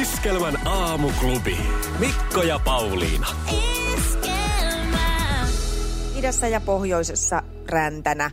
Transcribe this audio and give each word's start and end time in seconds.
Iskelmän 0.00 0.66
aamuklubi. 0.66 1.56
Mikko 1.98 2.42
ja 2.42 2.58
Pauliina. 2.58 3.26
Idässä 6.16 6.48
ja 6.48 6.60
pohjoisessa 6.60 7.42
räntänä. 7.68 8.30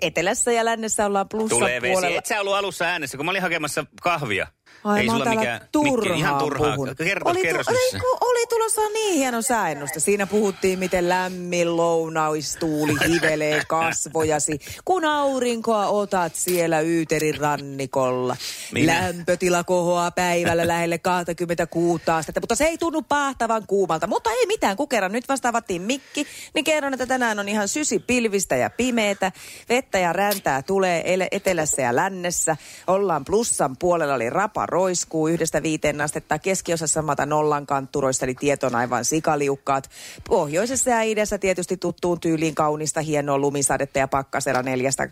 Etelässä 0.00 0.52
ja 0.52 0.64
lännessä 0.64 1.06
ollaan 1.06 1.28
plussan 1.28 1.58
Tulee 1.58 1.82
vesi. 1.82 1.92
puolella. 1.92 2.18
Et 2.18 2.26
sä 2.26 2.40
ollut 2.40 2.54
alussa 2.54 2.84
äänessä, 2.84 3.16
kun 3.16 3.26
mä 3.26 3.30
olin 3.30 3.42
hakemassa 3.42 3.86
kahvia. 4.02 4.46
Ai, 4.84 5.00
ei 5.00 5.06
sulla 5.08 5.24
mikään, 5.24 5.60
turhaan 5.72 6.18
ihan 6.18 6.38
turhaa. 6.38 6.74
puhunut. 6.74 6.98
Kerro, 6.98 7.30
oli, 7.30 7.42
kerro 7.42 7.64
tu- 7.64 7.98
kun 8.00 8.18
oli 8.20 8.46
tulossa 8.46 8.80
niin 8.88 9.14
hieno 9.14 9.42
sääennuste. 9.42 10.00
Siinä 10.00 10.26
puhuttiin, 10.26 10.78
miten 10.78 11.08
lämmin 11.08 11.76
lounaistuuli 11.76 12.92
hivelee 13.08 13.62
kasvojasi, 13.68 14.58
kun 14.84 15.04
aurinkoa 15.04 15.86
otat 15.86 16.34
siellä 16.34 16.80
Yyterin 16.80 17.36
rannikolla. 17.38 18.36
Minä? 18.72 18.92
Lämpötila 19.02 19.64
kohoaa 19.64 20.10
päivällä 20.10 20.68
lähelle 20.68 20.98
26 21.14 22.02
astetta, 22.10 22.40
mutta 22.40 22.54
se 22.54 22.64
ei 22.64 22.78
tunnu 22.78 23.02
pahtavan 23.02 23.66
kuumalta. 23.66 24.06
Mutta 24.06 24.30
ei 24.30 24.46
mitään, 24.46 24.76
kun 24.76 24.88
kerran 24.88 25.12
nyt 25.12 25.28
vasta 25.28 25.48
avattiin 25.48 25.82
mikki, 25.82 26.26
niin 26.54 26.64
kerron, 26.64 26.94
että 26.94 27.06
tänään 27.06 27.38
on 27.38 27.48
ihan 27.48 27.68
sysi 27.68 27.98
pilvistä 27.98 28.56
ja 28.56 28.70
pimeetä. 28.70 29.32
Vettä 29.68 29.98
ja 29.98 30.12
räntää 30.12 30.62
tulee 30.62 31.02
etelässä 31.30 31.82
ja 31.82 31.96
lännessä. 31.96 32.56
Ollaan 32.86 33.24
plussan 33.24 33.76
puolella, 33.76 34.14
eli 34.14 34.30
rapa 34.30 34.66
roiskuu 34.74 35.28
yhdestä 35.28 35.62
viiteen 35.62 36.00
astetta. 36.00 36.38
Keskiosassa 36.38 37.02
mata 37.02 37.26
nollan 37.26 37.66
kantturoista, 37.66 38.26
eli 38.26 38.34
tieto 38.34 38.66
on 38.66 38.74
aivan 38.74 39.04
sikaliukkaat. 39.04 39.90
Pohjoisessa 40.28 40.90
ja 40.90 41.02
idässä 41.02 41.38
tietysti 41.38 41.76
tuttuun 41.76 42.20
tyyliin 42.20 42.54
kaunista, 42.54 43.00
hienoa 43.00 43.38
lumisadetta 43.38 43.98
ja 43.98 44.08
pakkasella 44.08 44.62
neljästä. 44.62 45.08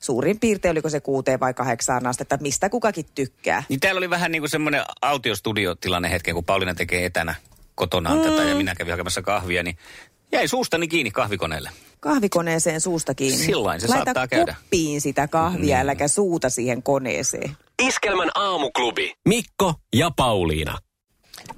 Suurin 0.00 0.40
piirtein 0.40 0.72
oliko 0.72 0.88
se 0.88 1.00
kuuteen 1.00 1.40
vai 1.40 1.54
kahdeksaan 1.54 2.06
astetta, 2.06 2.38
mistä 2.40 2.70
kukakin 2.70 3.06
tykkää. 3.14 3.62
Niin 3.68 3.80
täällä 3.80 3.98
oli 3.98 4.10
vähän 4.10 4.32
niin 4.32 4.42
kuin 4.42 4.50
semmoinen 4.50 4.82
autiostudiotilanne 5.02 6.10
hetken, 6.10 6.34
kun 6.34 6.44
Pauliina 6.44 6.74
tekee 6.74 7.04
etänä 7.04 7.34
kotonaan 7.74 8.18
mm. 8.18 8.24
tätä 8.24 8.42
ja 8.42 8.54
minä 8.54 8.74
kävin 8.74 8.92
hakemassa 8.92 9.22
kahvia, 9.22 9.62
niin 9.62 9.78
jäi 10.32 10.48
suustani 10.48 10.88
kiinni 10.88 11.10
kahvikoneelle. 11.10 11.70
Kahvikoneeseen 12.00 12.80
suusta 12.80 13.14
kiinni. 13.14 13.44
Sillain 13.44 13.80
se 13.80 13.86
Laita 13.86 14.04
saattaa 14.04 14.28
käydä. 14.28 14.54
kuppiin 14.60 15.00
sitä 15.00 15.28
kahvia, 15.28 15.80
äläkä 15.80 16.08
suuta 16.08 16.50
siihen 16.50 16.82
koneeseen. 16.82 17.56
Iskelmän 18.04 18.30
aamuklubi. 18.34 19.14
Mikko 19.28 19.74
ja 19.96 20.10
Pauliina. 20.16 20.78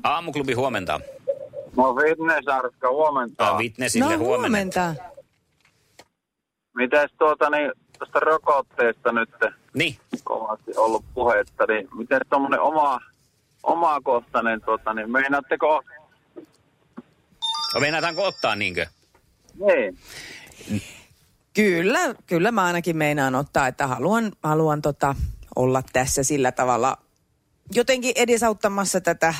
Aamuklubi 0.04 0.52
huomenta. 0.52 1.00
No 1.76 1.94
fitness 1.94 2.48
Arska, 2.48 2.88
huomenta. 2.90 3.52
Uh, 3.52 3.58
Witnessille 3.58 4.16
no 4.16 4.24
huomenta. 4.24 4.80
huomenta. 4.80 4.94
Mites 6.76 7.10
tuota 7.18 7.50
niin, 7.50 7.72
tuosta 7.98 8.20
rokotteesta 8.20 9.12
nyt 9.12 9.30
Niin, 9.74 9.96
kovasti 10.24 10.72
ollut 10.76 11.04
puhetta, 11.14 11.64
niin 11.68 11.88
miten 11.94 12.20
tuommoinen 12.30 12.60
oma, 12.60 13.00
omakohtainen, 13.62 14.60
tuota, 14.60 14.94
niin 14.94 15.10
meinaatteko, 15.12 15.82
no 17.74 17.80
meinaataanko 17.80 18.22
ottaa 18.24 18.56
niinkö? 18.56 18.86
niin, 19.66 19.98
Kyllä, 21.54 22.14
kyllä 22.26 22.50
mä 22.52 22.64
ainakin 22.64 22.96
meinaan 22.96 23.34
ottaa, 23.34 23.66
että 23.66 23.86
haluan, 23.86 24.32
haluan 24.42 24.82
tota, 24.82 25.14
olla 25.56 25.82
tässä 25.92 26.22
sillä 26.22 26.52
tavalla 26.52 26.96
jotenkin 27.74 28.12
edesauttamassa 28.16 29.00
tätä, 29.00 29.34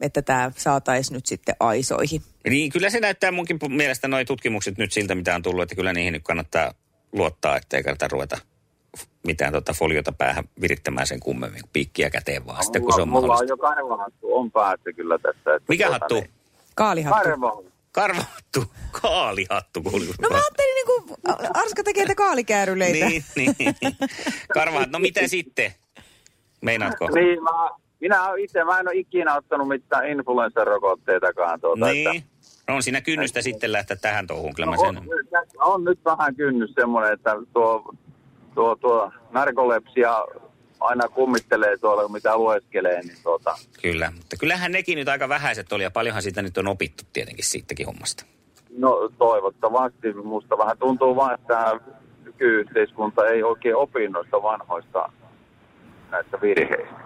että 0.00 0.22
tämä 0.22 0.50
saataisiin 0.56 1.14
nyt 1.14 1.26
sitten 1.26 1.56
aisoihin. 1.60 2.22
Niin, 2.50 2.72
kyllä 2.72 2.90
se 2.90 3.00
näyttää 3.00 3.32
munkin 3.32 3.58
mielestä 3.68 4.08
nuo 4.08 4.24
tutkimukset 4.24 4.78
nyt 4.78 4.92
siltä, 4.92 5.14
mitä 5.14 5.34
on 5.34 5.42
tullut, 5.42 5.62
että 5.62 5.74
kyllä 5.74 5.92
niihin 5.92 6.12
nyt 6.12 6.24
kannattaa 6.24 6.74
luottaa, 7.12 7.56
ettei 7.56 7.82
kannata 7.82 8.08
ruveta 8.08 8.38
mitään 9.26 9.52
tota 9.52 9.72
foliota 9.72 10.12
päähän 10.12 10.44
virittämään 10.60 11.06
sen 11.06 11.20
kummemmin, 11.20 11.62
piikkiä 11.72 12.10
käteen 12.10 12.46
vaan 12.46 12.64
sitten, 12.64 12.82
kun 12.82 12.92
se 12.92 13.02
on 13.02 13.08
mulla 13.08 13.20
on 13.20 13.28
mahdollista. 13.28 13.52
jo 13.52 13.56
karvahattu, 13.56 14.34
on 14.36 14.50
päästy 14.50 14.92
kyllä 14.92 15.18
tässä. 15.18 15.54
Että 15.54 15.64
Mikä 15.68 15.84
tuota, 15.86 15.98
hattu? 16.00 16.14
Niin, 16.14 16.30
Kaalihattu. 16.74 17.22
karvahattu. 17.24 17.73
Karvahattu, 17.94 18.64
kaalihattu. 19.02 19.82
kuuli. 19.82 20.06
No 20.22 20.28
mä 20.28 20.36
ajattelin 20.36 20.74
niin 20.74 20.86
kuin 20.86 21.18
Arska 21.54 21.82
tekee 21.84 22.14
kaalikääryleitä. 22.14 23.06
Niin, 23.06 23.24
niin. 23.36 23.54
Karvahat, 24.54 24.90
no 24.90 24.98
mitä 24.98 25.28
sitten? 25.28 25.72
Meinaatko? 26.60 27.08
Niin, 27.10 27.42
mä, 27.42 27.70
minä 28.00 28.18
itse, 28.38 28.64
mä 28.64 28.80
en 28.80 28.88
ole 28.88 28.96
ikinä 28.96 29.36
ottanut 29.36 29.68
mitään 29.68 30.08
influenssarokotteitakaan. 30.08 31.60
Tuota, 31.60 31.86
Niin. 31.86 32.24
No 32.68 32.74
on 32.74 32.82
siinä 32.82 33.00
kynnystä 33.00 33.42
sitten 33.42 33.72
lähteä 33.72 33.96
tähän 33.96 34.26
touhuun, 34.26 34.54
kyllä 34.54 34.66
mä 34.66 34.76
on, 34.78 34.94
sen... 34.94 35.04
on 35.58 35.84
nyt 35.84 36.04
vähän 36.04 36.36
kynnys 36.36 36.70
semmoinen, 36.74 37.12
että 37.12 37.36
tuo, 37.52 37.94
tuo, 38.54 38.76
tuo 38.76 39.12
narkolepsia 39.30 40.24
aina 40.84 41.08
kummittelee 41.08 41.76
tuolla, 41.76 42.08
mitä 42.08 42.36
lueskelee, 42.36 43.00
niin 43.02 43.18
tuota, 43.22 43.56
Kyllä, 43.82 44.12
mutta 44.16 44.36
kyllähän 44.40 44.72
nekin 44.72 44.96
nyt 44.98 45.08
aika 45.08 45.28
vähäiset 45.28 45.72
oli 45.72 45.82
ja 45.82 45.90
paljonhan 45.90 46.22
siitä 46.22 46.42
nyt 46.42 46.58
on 46.58 46.68
opittu 46.68 47.04
tietenkin 47.12 47.44
siitäkin 47.44 47.86
hommasta. 47.86 48.24
no 48.78 49.10
toivottavasti. 49.18 50.12
Musta 50.24 50.58
vähän 50.58 50.78
tuntuu 50.78 51.16
vaan, 51.16 51.34
että 51.34 51.80
nykyyhteiskunta 52.24 53.26
ei 53.26 53.42
oikein 53.42 53.76
opi 53.76 54.08
noista 54.08 54.42
vanhoista 54.42 55.12
näistä 56.10 56.40
virheistä. 56.40 57.04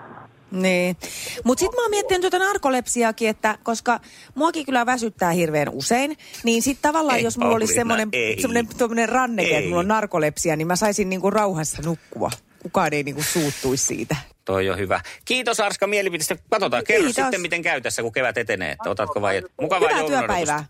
Niin. 0.51 0.97
Mutta 1.45 1.61
sitten 1.61 1.79
mä 1.79 1.85
oon 1.85 1.91
miettinyt 1.91 2.21
tuota 2.21 2.39
narkolepsiakin, 2.39 3.29
että 3.29 3.59
koska 3.63 4.01
muakin 4.35 4.67
kyllä 4.67 4.87
väsyttää 4.87 5.31
hirveän 5.31 5.69
usein, 5.69 6.17
niin 6.45 6.63
sitten 6.63 6.83
tavallaan 6.93 7.19
Ei, 7.19 7.25
jos 7.25 7.39
mulla 7.39 7.55
olisi 7.57 7.75
semmoinen 7.75 9.09
ranneke, 9.09 9.49
että 9.51 9.61
Ei. 9.61 9.69
mulla 9.69 9.81
on 9.81 9.89
narkolepsia, 9.89 10.57
niin 10.57 10.67
mä 10.67 10.77
saisin 10.77 11.09
niinku 11.09 11.31
rauhassa 11.31 11.83
nukkua. 11.83 12.31
Kukaan 12.63 12.95
ei 12.95 13.03
niinku 13.03 13.23
suuttuisi 13.23 13.87
siitä. 13.87 14.17
Toi 14.45 14.71
on 14.71 14.79
hyvä. 14.79 15.01
Kiitos 15.25 15.61
Arska 15.61 15.87
mielipiteestä. 15.87 16.37
Katsotaan, 16.51 16.85
kerro 16.85 17.05
Kiitos. 17.05 17.23
sitten 17.25 17.41
miten 17.41 17.63
käy 17.63 17.81
tässä, 17.81 18.03
kun 18.03 18.13
kevät 18.13 18.39
etenee. 18.39 18.73
Että 18.73 18.91
otatko 18.91 19.21
vai 19.23 19.37
et? 19.37 19.45
Mukavaa 19.61 19.89
Hyvää 19.89 20.05
työpäivää. 20.07 20.65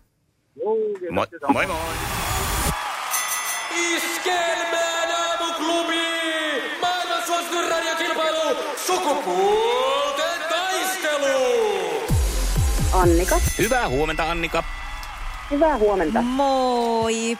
Moi, 1.11 1.27
moi 1.53 1.67
moi. 1.67 1.77
Iskelmään 3.95 5.11
aamuklubi! 5.11 5.95
Maailman 6.81 7.23
suosituin 7.27 7.71
radiokilpailu! 7.71 8.57
Sukupuolten 8.87 10.39
taistelu! 10.49 11.37
Annika. 12.93 13.41
Hyvää 13.57 13.89
huomenta 13.89 14.31
Annika. 14.31 14.63
Hyvää 15.51 15.77
huomenta. 15.77 16.21
Moi! 16.21 17.37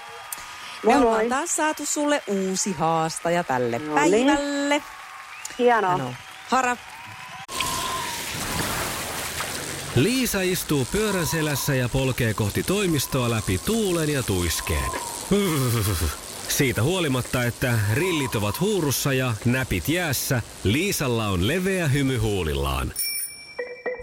Moi 0.84 0.94
Me 0.96 1.00
moi. 1.00 1.08
ollaan 1.08 1.30
taas 1.30 1.56
saatu 1.56 1.86
sulle 1.86 2.24
uusi 2.28 2.72
haastaja 2.74 3.44
tälle 3.44 3.80
No 3.80 4.04
niin. 4.04 4.28
päivälle. 4.28 4.84
Hienoa. 5.60 5.98
No. 5.98 6.14
Hara. 6.50 6.78
Liisa 9.96 10.42
istuu 10.42 10.88
pyörän 10.92 11.28
selässä 11.28 11.76
ja 11.76 11.90
polkee 11.90 12.34
kohti 12.34 12.64
toimistoa 12.64 13.30
läpi 13.30 13.58
tuulen 13.58 14.10
ja 14.10 14.24
tuiskeen. 14.24 14.92
Siitä 16.48 16.84
huolimatta, 16.84 17.44
että 17.44 17.80
rillit 17.94 18.36
ovat 18.36 18.60
huurussa 18.60 19.14
ja 19.14 19.34
näpit 19.46 19.90
jäässä, 19.90 20.42
Liisalla 20.64 21.28
on 21.28 21.48
leveä 21.48 21.88
hymy 21.88 22.18
huulillaan. 22.18 22.94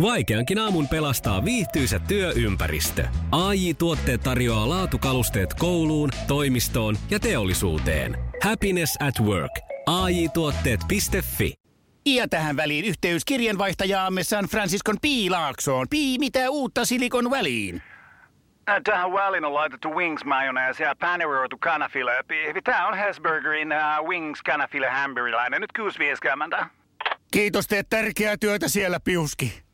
Vaikeankin 0.02 0.58
aamun 0.58 0.88
pelastaa 0.88 1.44
viihtyisä 1.44 1.98
työympäristö. 1.98 3.08
AI 3.32 3.74
Tuotteet 3.74 4.20
tarjoaa 4.20 4.68
laatukalusteet 4.68 5.54
kouluun, 5.54 6.10
toimistoon 6.26 6.96
ja 7.10 7.20
teollisuuteen. 7.20 8.18
Happiness 8.42 8.96
at 9.02 9.26
work. 9.26 9.52
AI 9.86 10.28
Tuotteet.fi 10.28 11.54
Ja 12.06 12.28
tähän 12.28 12.56
väliin 12.56 12.84
yhteys 12.84 13.24
kirjanvaihtajaamme 13.24 14.22
San 14.22 14.44
Franciscon 14.44 14.96
Piilaaksoon. 15.02 15.86
Pii, 15.90 16.18
mitä 16.18 16.50
uutta 16.50 16.84
Silikon 16.84 17.30
väliin? 17.30 17.82
Äh, 18.68 18.76
Tähän 18.84 19.12
väliin 19.12 19.44
on 19.44 19.54
laitettu 19.54 19.94
wings 19.94 20.24
mayonnaise 20.24 20.84
ja 20.84 20.94
paneroitu 21.00 21.56
kanafila. 21.58 22.10
Tämä 22.64 22.88
on 22.88 22.98
Hesburgerin 22.98 23.68
uh, 23.72 24.08
wings 24.08 24.42
kanafila 24.42 24.90
hamburilainen. 24.90 25.60
Nyt 25.60 25.70
6.50. 26.60 26.66
Kiitos, 27.30 27.66
teet 27.66 27.86
tärkeää 27.90 28.36
työtä 28.36 28.68
siellä, 28.68 29.00
Piuski. 29.00 29.65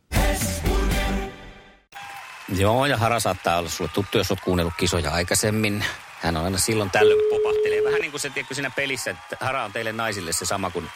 Joo, 2.57 2.87
ja 2.87 2.97
Hara 2.97 3.21
saattaa 3.21 3.59
olla 3.59 3.69
sulle 3.69 3.91
tuttu, 3.95 4.19
jos 4.19 4.31
olet 4.31 4.41
kuunnellut 4.41 4.75
kisoja 4.77 5.11
aikaisemmin. 5.11 5.85
Hän 6.21 6.37
on 6.37 6.45
aina 6.45 6.59
silloin 6.59 6.91
tällöin 6.91 7.21
popahtelee. 7.31 7.85
Vähän 7.85 8.01
niin 8.01 8.11
kuin 8.11 8.21
se, 8.21 8.31
tiedätkö, 8.31 8.55
siinä 8.55 8.71
pelissä, 8.71 9.11
että 9.11 9.37
Hara 9.41 9.65
on 9.65 9.73
teille 9.73 9.93
naisille 9.93 10.33
se 10.33 10.45
sama 10.45 10.71
kuin 10.71 10.89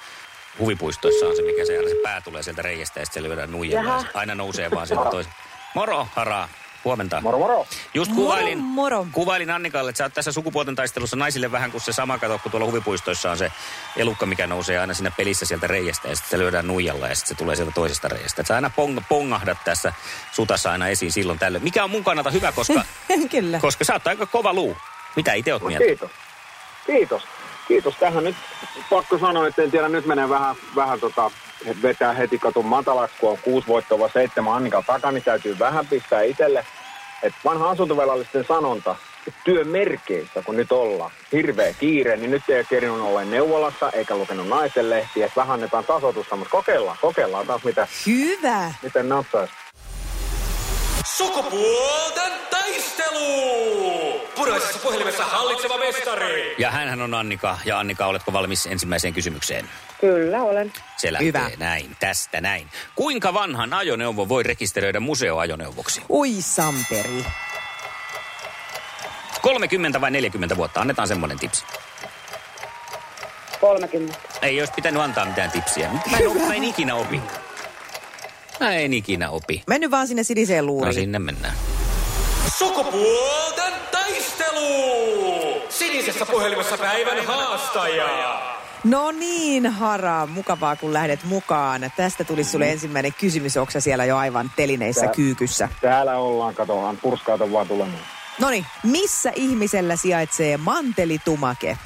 huvipuistoissa 0.58 1.26
on 1.26 1.36
se, 1.36 1.42
mikä 1.42 1.64
se, 1.66 1.88
se 1.88 1.94
pää 2.02 2.20
tulee 2.20 2.42
sieltä 2.42 2.62
reiästä 2.62 3.00
ja 3.00 3.06
sitten 3.06 3.22
se 3.22 3.28
lyödään 3.28 3.52
nuijalla. 3.52 3.92
ja 3.92 4.00
se 4.00 4.08
Aina 4.14 4.34
nousee 4.34 4.70
vaan 4.70 4.86
sieltä 4.86 5.10
toisen. 5.10 5.32
Moro, 5.74 6.08
Hara. 6.14 6.48
Huomenta. 6.86 7.20
Moro 7.20 7.38
moro. 7.38 7.66
Just 7.94 8.10
Moro, 8.10 8.22
kuvailin, 8.22 8.58
moro. 8.58 9.06
kuvailin 9.12 9.50
Annikalle, 9.50 9.88
että 9.90 9.98
sä 9.98 10.04
oot 10.04 10.14
tässä 10.14 10.32
sukupuolten 10.32 10.74
taistelussa 10.74 11.16
naisille 11.16 11.52
vähän 11.52 11.70
kuin 11.70 11.80
se 11.80 11.92
sama 11.92 12.18
kato, 12.18 12.38
kun 12.42 12.50
tuolla 12.50 12.66
huvipuistoissa 12.66 13.30
on 13.30 13.36
se 13.38 13.52
elukka, 13.96 14.26
mikä 14.26 14.46
nousee 14.46 14.78
aina 14.78 14.94
siinä 14.94 15.10
pelissä 15.16 15.46
sieltä 15.46 15.66
reiästä 15.66 16.08
ja 16.08 16.16
sitten 16.16 16.30
se 16.30 16.38
lyödään 16.38 16.66
nuijalla 16.66 17.08
ja 17.08 17.14
sitten 17.14 17.28
se 17.28 17.38
tulee 17.38 17.56
sieltä 17.56 17.72
toisesta 17.74 18.08
reiästä. 18.08 18.40
Et 18.40 18.46
sä 18.46 18.54
aina 18.54 18.70
pong, 18.76 18.98
pongahdat 19.08 19.58
tässä 19.64 19.92
sutassa 20.32 20.70
aina 20.72 20.88
esiin 20.88 21.12
silloin 21.12 21.38
tällöin. 21.38 21.64
Mikä 21.64 21.84
on 21.84 21.90
mun 21.90 22.04
kannalta 22.04 22.30
hyvä, 22.30 22.52
koska, 22.52 22.82
Kyllä. 23.30 23.58
koska 23.60 23.84
sä 23.84 23.92
oot 23.92 24.06
aika 24.06 24.26
kova 24.26 24.52
luu. 24.52 24.76
Mitä 25.16 25.32
itse 25.32 25.52
oot 25.52 25.62
No, 25.62 25.68
mieltä? 25.68 25.84
kiitos. 25.86 26.10
Kiitos. 26.86 27.22
Kiitos. 27.68 27.94
Tähän 27.96 28.24
nyt 28.24 28.36
pakko 28.90 29.18
sanoa, 29.18 29.46
että 29.46 29.62
en 29.62 29.70
tiedä, 29.70 29.88
nyt 29.88 30.06
menee 30.06 30.28
vähän, 30.28 30.56
vähän 30.76 31.00
tota, 31.00 31.30
vetää 31.82 32.12
heti 32.12 32.38
katun 32.38 32.66
matalaksi, 32.66 33.16
kun 33.20 33.30
on 33.30 33.38
kuusi 33.38 33.68
voittoa 33.68 34.08
seitsemän 34.08 34.52
Annika 34.54 34.82
takana, 34.86 35.12
niin 35.12 35.22
täytyy 35.24 35.58
vähän 35.58 35.86
pistää 35.86 36.22
itselle. 36.22 36.66
Että 37.22 37.38
vanha 37.44 37.70
asuntovelallisten 37.70 38.44
sanonta, 38.44 38.96
että 39.28 39.40
työn 39.44 39.68
merkeissä, 39.68 40.42
kun 40.42 40.56
nyt 40.56 40.72
ollaan, 40.72 41.10
hirveä 41.32 41.72
kiire, 41.72 42.16
niin 42.16 42.30
nyt 42.30 42.42
ei 42.48 42.56
ole 42.56 42.66
kerinnut 42.70 43.00
olla 43.00 43.24
neuvolassa 43.24 43.90
eikä 43.90 44.16
lukenut 44.16 44.48
naisen 44.48 44.90
lehtiä, 44.90 45.26
että 45.26 45.40
vähän 45.40 45.54
annetaan 45.54 45.84
tasoitusta, 45.84 46.36
mutta 46.36 46.50
kokeillaan, 46.50 46.98
kokeillaan 47.00 47.46
taas 47.46 47.64
mitä, 47.64 47.88
Hyvä. 48.06 48.74
miten 48.82 49.08
natsaisi. 49.08 49.52
Sukupuolten 51.16 52.32
taistelu! 52.50 54.20
Puraisessa 54.34 54.78
puhelimessa 54.78 55.24
hallitseva 55.24 55.78
mestari. 55.78 56.54
Ja 56.58 56.70
hänhän 56.70 57.02
on 57.02 57.14
Annika. 57.14 57.58
Ja 57.64 57.78
Annika, 57.78 58.06
oletko 58.06 58.32
valmis 58.32 58.66
ensimmäiseen 58.66 59.14
kysymykseen? 59.14 59.68
Kyllä 60.00 60.42
olen. 60.42 60.72
Se 60.96 61.12
lähtee 61.12 61.26
Hyvä. 61.26 61.50
näin, 61.58 61.96
tästä 62.00 62.40
näin. 62.40 62.70
Kuinka 62.94 63.34
vanhan 63.34 63.72
ajoneuvo 63.72 64.28
voi 64.28 64.42
rekisteröidä 64.42 65.00
museoajoneuvoksi? 65.00 66.02
Ui 66.10 66.32
Samperi. 66.40 67.24
30 69.42 70.00
vai 70.00 70.10
40 70.10 70.56
vuotta? 70.56 70.80
Annetaan 70.80 71.08
semmoinen 71.08 71.38
tipsi. 71.38 71.64
30. 73.60 74.18
Ei 74.42 74.60
olisi 74.60 74.72
pitänyt 74.72 75.02
antaa 75.02 75.24
mitään 75.24 75.50
tipsiä. 75.50 75.88
Mä 76.10 76.18
en, 76.18 76.46
mä 76.46 76.54
en 76.54 76.64
ikinä 76.64 76.94
opi. 76.94 77.20
Mä 78.60 78.72
en 78.72 78.92
ikinä 78.94 79.30
opi. 79.30 79.62
Mennyt 79.66 79.90
vaan 79.90 80.08
sinne 80.08 80.22
siniseen 80.22 80.64
No 80.66 80.72
luuriin. 80.72 80.94
sinne 80.94 81.18
mennään. 81.18 81.54
Sukupuolten 82.58 83.72
taistelu! 83.92 85.62
Sinisessä 85.68 86.26
puhelimessa 86.26 86.78
päivän 86.78 87.26
haastaja. 87.26 88.42
No 88.84 89.10
niin, 89.10 89.66
Hara, 89.66 90.26
mukavaa 90.26 90.76
kun 90.76 90.92
lähdet 90.92 91.24
mukaan. 91.24 91.90
Tästä 91.96 92.24
tuli 92.24 92.44
sulle 92.44 92.70
ensimmäinen 92.72 93.14
kysymys, 93.20 93.56
onko 93.56 93.70
sä 93.70 93.80
siellä 93.80 94.04
jo 94.04 94.16
aivan 94.16 94.50
telineissä 94.56 95.00
Tää- 95.04 95.12
kyykyssä? 95.14 95.68
Täällä 95.80 96.16
ollaan, 96.18 96.54
katohan, 96.54 96.96
purskaata 96.96 97.52
vaan 97.52 97.68
tulemaan. 97.68 97.98
No 98.40 98.50
niin, 98.50 98.66
missä 98.82 99.32
ihmisellä 99.34 99.96
sijaitsee 99.96 100.56
mantelitumake? 100.56 101.78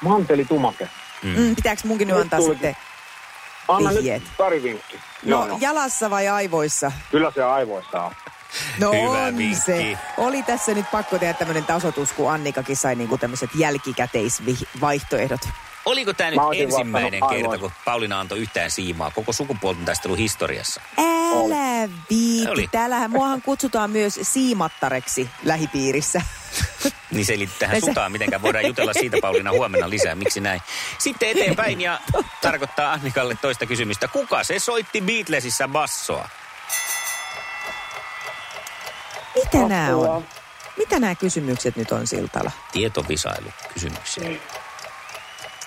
Manteli 0.00 0.44
Tumake. 0.44 0.88
Mm, 1.22 1.56
pitääkö 1.56 1.82
munkin 1.84 2.08
nyt 2.08 2.16
antaa 2.16 2.38
tulikin. 2.38 2.54
sitten? 2.68 2.76
Anna 3.68 3.90
Vihjeet. 3.90 4.22
nyt 4.22 4.32
pari 4.36 4.62
vinkki. 4.62 5.00
No, 5.24 5.46
joo. 5.46 5.58
jalassa 5.60 6.10
vai 6.10 6.28
aivoissa? 6.28 6.92
Kyllä 7.10 7.32
se 7.34 7.42
aivoissa 7.42 8.02
on. 8.02 8.12
No 8.80 8.92
Hyvä 8.92 9.24
on 9.24 9.36
vinkki. 9.38 9.60
se. 9.60 9.98
Oli 10.16 10.42
tässä 10.42 10.74
nyt 10.74 10.90
pakko 10.90 11.18
tehdä 11.18 11.34
tämmöinen 11.34 11.64
tasoitus, 11.64 12.12
kun 12.12 12.32
Annikakin 12.32 12.76
sai 12.76 12.94
niinku 12.94 13.18
tämmöiset 13.18 13.50
jälkikäteisvaihtoehdot. 13.54 15.40
Oliko 15.84 16.12
tämä 16.12 16.30
nyt 16.30 16.40
ensimmäinen 16.62 17.20
kerta, 17.30 17.58
kun 17.58 17.70
Pauliina 17.84 18.20
antoi 18.20 18.38
yhtään 18.38 18.70
siimaa 18.70 19.10
koko 19.10 19.32
sukupuolten 19.32 19.84
taistelun 19.84 20.18
historiassa? 20.18 20.80
Älä 21.44 21.88
viitti. 22.10 22.48
Oli. 22.50 22.68
Täällähän 22.72 23.10
muahan 23.10 23.42
kutsutaan 23.42 23.90
myös 23.90 24.20
siimattareksi 24.22 25.30
lähipiirissä. 25.44 26.20
Niin 27.10 27.26
se 27.26 27.38
liittyy 27.38 27.58
tähän 27.58 27.80
se- 27.80 27.86
sutaan, 27.86 28.12
mitenkään 28.12 28.42
voidaan 28.42 28.66
jutella 28.66 28.92
siitä 28.92 29.16
Pauliina 29.22 29.50
huomenna 29.50 29.90
lisää, 29.90 30.14
miksi 30.14 30.40
näin. 30.40 30.60
Sitten 30.98 31.28
eteenpäin 31.28 31.80
ja 31.80 32.00
tarkoittaa 32.42 32.92
Annikalle 32.92 33.36
toista 33.40 33.66
kysymystä. 33.66 34.08
Kuka 34.08 34.44
se 34.44 34.58
soitti 34.58 35.00
Beatlesissa 35.00 35.68
bassoa? 35.68 36.28
Mitä 39.34 39.58
nämä 39.68 39.86
Apua. 39.88 40.08
on? 40.14 40.26
Mitä 40.76 40.98
nämä 41.00 41.14
kysymykset 41.14 41.76
nyt 41.76 41.92
on 41.92 42.06
Siltala? 42.06 42.50
Tietovisailu 42.72 43.48
kysymyksiä. 43.74 44.28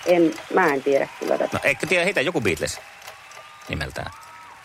En, 0.06 0.34
mä 0.54 0.66
en 0.66 0.82
tiedä 0.82 1.08
kyllä 1.20 1.38
tätä. 1.38 1.50
No 1.52 1.60
eikö 1.62 1.86
tiedä 1.86 2.04
heitä 2.04 2.20
joku 2.20 2.40
Beatles 2.40 2.80
nimeltään? 3.68 4.10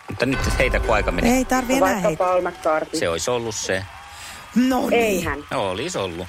Mutta 0.08 0.26
nyt 0.26 0.58
heitä 0.58 0.80
kun 0.80 0.94
aika 0.94 1.12
menee. 1.12 1.36
Ei 1.36 1.44
tarvi 1.44 1.74
enää 1.74 2.02
Vaikka. 2.02 2.24
Paul 2.24 2.42
McCartney. 2.42 3.00
Se 3.00 3.08
olisi 3.08 3.30
ollut 3.30 3.54
se. 3.54 3.84
No 4.54 4.90
niin. 4.90 5.02
Eihän. 5.02 5.44
No, 5.50 5.70
olisi 5.70 5.98
ollut. 5.98 6.26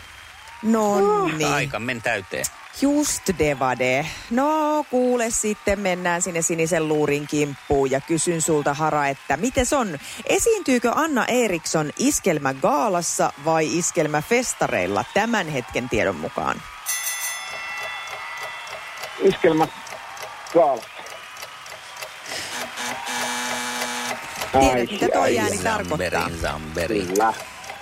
No 0.63 1.25
niin. 1.25 1.53
Aika 1.53 1.79
men 1.79 2.01
täyteen. 2.01 2.45
Just 2.81 3.21
devade. 3.39 4.05
No 4.31 4.85
kuule 4.89 5.29
sitten 5.29 5.79
mennään 5.79 6.21
sinne 6.21 6.41
sinisen 6.41 6.87
luurin 6.87 7.27
kimppuun 7.27 7.91
ja 7.91 8.01
kysyn 8.01 8.41
sulta 8.41 8.73
Hara, 8.73 9.07
että 9.07 9.37
miten 9.37 9.65
on? 9.77 9.99
Esiintyykö 10.25 10.91
Anna 10.95 11.25
Eriksson 11.25 11.91
iskelmä 11.99 12.53
gaalassa 12.53 13.33
vai 13.45 13.77
iskelmä 13.77 14.21
festareilla 14.21 15.05
tämän 15.13 15.47
hetken 15.47 15.89
tiedon 15.89 16.15
mukaan? 16.15 16.61
Iskelmä 19.19 19.67
kaalassa. 20.53 20.94
Tiedät, 24.59 24.91
mitä 24.91 25.07
toi 25.13 25.21
ai, 25.21 25.37
ääni 25.39 25.57
tarkoittaa? 25.57 26.09
Zamberi, 26.29 26.41
zamberi. 26.41 27.01
Kyllä. 27.05 27.33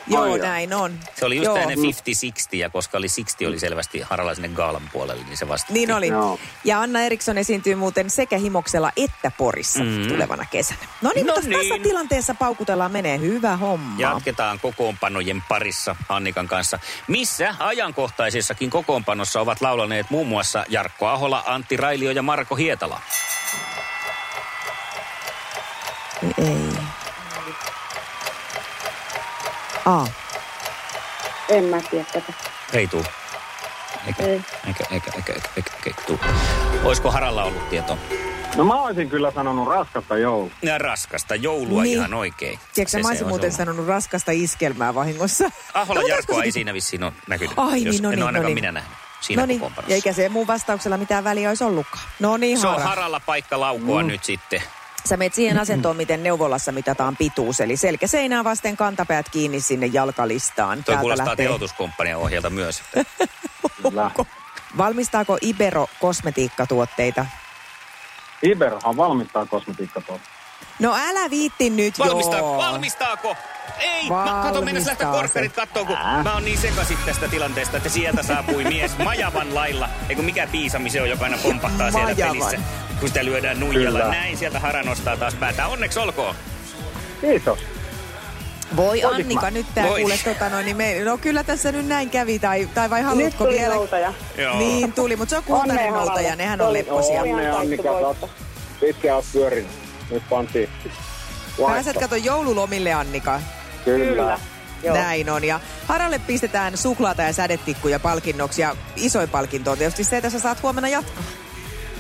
Joo, 0.08 0.24
Ai, 0.24 0.40
näin 0.40 0.74
on. 0.74 1.00
Se 1.16 1.26
oli 1.26 1.36
just 1.36 1.46
Joo. 1.46 1.54
tämmöinen 1.58 1.78
50-60, 1.78 2.58
ja 2.58 2.70
koska 2.70 2.98
oli 2.98 3.08
60 3.08 3.48
oli 3.48 3.60
selvästi 3.60 4.02
haralla 4.02 4.36
sinne 4.36 4.48
Gaalan 4.50 4.90
puolelle, 4.94 5.24
niin 5.24 5.38
se 5.38 5.48
vastasi. 5.48 5.74
Niin 5.74 5.92
oli. 5.92 6.08
Joo. 6.08 6.40
Ja 6.64 6.82
Anna 6.82 7.02
Eriksson 7.02 7.38
esiintyy 7.38 7.76
muuten 7.76 8.10
sekä 8.10 8.38
Himoksella 8.38 8.92
että 8.98 9.32
Porissa 9.38 9.84
Mm. 9.84 10.08
tulevana 10.08 10.46
kesänä. 10.52 10.80
No 11.02 11.12
niin, 11.16 11.28
No 11.28 11.34
mutta 11.36 11.50
tässä 11.50 11.74
niin. 11.74 11.82
tilanteessa 11.84 12.34
paukutellaan 12.36 12.92
menee. 12.92 13.20
Hyvä 13.20 13.58
homma. 13.58 13.96
Jatketaan 14.02 14.60
kokoonpanojen 14.60 15.44
parissa 15.50 15.96
Annikan 16.10 16.48
kanssa. 16.48 16.80
Missä 17.08 17.56
ajankohtaisessakin 17.60 18.70
kokoonpanossa 18.70 19.42
ovat 19.42 19.62
laulaneet 19.62 20.10
muun 20.10 20.28
muassa 20.28 20.66
Jarkko 20.70 21.08
Ahola, 21.08 21.44
Antti 21.46 21.78
Railio 21.78 22.12
ja 22.12 22.22
Marko 22.22 22.56
Hietala? 22.56 23.02
Ei. 26.38 26.70
A. 29.86 30.06
En 31.50 31.64
mä 31.64 31.78
tiedä 31.92 32.06
tätä. 32.14 32.34
Ei 32.74 32.88
tuu. 32.88 33.04
Eikä, 34.08 34.24
Ei. 34.24 34.42
eikä, 34.68 34.84
eikä, 34.92 35.12
eikä, 35.16 35.34
eikä, 35.34 35.34
eikä, 35.58 35.72
eikä 35.86 36.02
tuu. 36.08 36.20
Olisiko 36.84 37.12
Haralla 37.12 37.44
ollut 37.44 37.70
tieto? 37.70 37.98
No 38.56 38.64
mä 38.66 38.74
olisin 38.82 39.10
kyllä 39.10 39.32
sanonut 39.32 39.68
raskasta 39.68 40.18
joulua. 40.18 40.52
Ja 40.62 40.78
raskasta 40.78 41.36
joulua 41.36 41.84
Niin. 41.84 41.98
ihan 41.98 42.14
oikein. 42.14 42.60
Tiedätkö, 42.74 42.98
mä 42.98 43.08
olisin 43.08 43.10
olisi 43.10 43.26
muuten 43.26 43.48
ollut. 43.48 43.58
sanonut 43.58 43.88
raskasta 43.88 44.32
iskelmää 44.32 44.96
vahingossa. 44.96 45.50
Ahola 45.74 46.02
No, 46.02 46.08
Jarkkoa 46.08 46.44
ei 46.44 46.52
siinä 46.52 46.74
vissiin 46.74 47.04
ole 47.04 47.14
näkynyt. 47.28 47.54
Ai 47.58 47.84
jos, 47.84 47.94
niin, 47.96 48.04
no 48.04 48.10
en 48.10 48.16
niin, 48.16 48.24
ole 48.24 48.32
no 48.32 48.44
niin. 48.44 48.56
minä 48.56 48.72
nähnyt 48.72 48.92
siinä 49.22 49.42
no 49.42 49.46
niin, 49.46 49.62
ja 49.88 49.96
eikä 49.96 50.14
se 50.14 50.30
mun 50.30 50.48
vastauksella 50.48 50.98
mitään 50.98 51.24
väliä 51.24 51.50
olisi 51.50 51.64
ollutkaan. 51.64 52.04
No 52.20 52.38
niin, 52.38 52.60
Se 52.60 52.68
on 52.68 52.74
Hara. 52.74 52.86
Haralla 52.90 53.20
paikka 53.20 53.60
laukua 53.60 54.02
Mm. 54.02 54.08
nyt 54.08 54.24
sitten. 54.24 54.64
Sä 55.10 55.18
menet 55.18 55.34
siihen 55.34 55.60
asentoon, 55.60 55.96
miten 55.98 56.24
neuvolassa 56.24 56.72
mitataan 56.72 57.18
pituus. 57.18 57.62
Eli 57.62 57.78
selkäseinää 57.78 58.44
vasten 58.44 58.78
kantapäät 58.78 59.30
kiinni 59.30 59.62
sinne 59.62 59.86
jalkalistaan. 59.86 60.78
Toi 60.78 60.84
Täältä 60.86 61.02
kuulostaa 61.02 61.28
lähtee- 61.28 61.46
teotuskomppanian 61.46 62.20
ohjelta 62.20 62.50
myös. 62.50 62.84
Valmistaako 64.78 65.38
Ibero 65.42 65.88
kosmetiikkatuotteita? 66.00 67.26
Iberohan 68.44 68.98
valmistaa 68.98 69.46
kosmetiikkatuotteita. 69.46 70.34
No 70.80 70.96
älä 71.10 71.30
viitti 71.30 71.70
nyt, 71.70 72.00
Valmistaako? 72.00 72.38
joo. 72.48 72.58
Valmistaako? 72.58 73.36
Ei, 73.80 74.10
mä 74.10 74.40
kato 74.44 74.62
mennä 74.62 74.82
lähteä 74.88 75.08
Valmistaa 75.08 75.12
korkkarit 75.22 75.52
se. 75.52 75.56
kattoo, 75.56 75.86
kun 75.86 75.98
mä 76.24 76.34
oon 76.34 76.46
niin 76.46 76.58
sekasit 76.58 77.06
tästä 77.06 77.28
tilanteesta, 77.28 77.78
että 77.78 77.90
sieltä 77.90 78.24
saapui 78.24 78.64
mies 78.64 78.98
Majavan 78.98 79.56
lailla. 79.56 79.90
Eikö 80.10 80.22
mikä 80.22 80.48
piisami 80.48 80.90
se 80.90 81.02
on, 81.02 81.10
joka 81.10 81.24
aina 81.24 81.38
pompahtaa 81.44 81.92
siellä 81.92 82.14
Majavan. 82.14 82.38
pelissä, 82.38 82.58
kun 83.04 83.08
sitä 83.10 83.26
lyödään 83.26 83.60
nuijalla. 83.60 84.00
Kyllä. 84.00 84.14
Näin 84.14 84.38
sieltä 84.38 84.60
Hara 84.60 84.84
nostaa 84.84 85.18
taas 85.18 85.36
päätä. 85.36 85.68
Onneksi 85.68 86.00
olkoon. 86.00 86.36
Kiitos. 87.22 87.60
Voi 88.76 89.04
Annika, 89.04 89.42
mä? 89.42 89.52
nyt 89.52 89.66
tää 89.76 89.88
Voi. 89.88 90.02
kuule 90.02 90.20
tota 90.24 90.50
noin, 90.50 90.66
niin 90.66 90.78
me, 90.78 91.04
no 91.04 91.18
kyllä 91.18 91.44
tässä 91.44 91.72
nyt 91.72 91.88
näin 91.88 92.10
kävi, 92.10 92.40
tai, 92.40 92.70
tai 92.74 92.90
vai 92.90 93.02
haluatko 93.02 93.48
vielä? 93.48 93.76
noutaja. 93.76 94.14
Joo. 94.38 94.58
Niin 94.58 94.94
tuli, 94.94 95.16
mutta 95.16 95.30
se 95.30 95.38
on 95.38 95.44
kultainen 95.44 95.94
noutaja, 95.94 96.36
nehän 96.36 96.62
on 96.62 96.74
lepposia. 96.74 97.22
Onnea 97.22 97.58
Annika, 97.58 97.90
pitkään 98.80 99.16
oot 99.16 99.26
pyörinyt. 99.34 99.72
Nyt 100.10 100.24
pantiin 100.30 100.70
Pääset 101.68 101.98
kato 101.98 102.16
joululomille, 102.16 102.94
Annika. 102.94 103.42
Kyllä. 103.86 104.06
Kyllä. 104.06 104.40
Joo. 104.84 104.96
Näin 104.96 105.30
on. 105.30 105.44
Ja 105.44 105.60
Haralle 105.88 106.20
pistetään 106.20 106.78
suklaata 106.78 107.22
ja 107.22 107.34
sädetikkuja 107.34 108.00
palkinnoksi. 108.00 108.62
Ja 108.62 108.76
isoin 108.96 109.30
palkinto 109.30 109.72
on 109.72 109.78
tietysti 109.78 110.04
se, 110.04 110.18
että 110.18 110.30
sä 110.30 110.40
saat 110.40 110.64
huomenna 110.64 110.90
jatkaa. 110.90 111.24